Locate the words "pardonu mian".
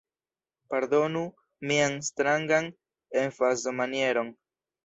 0.71-1.99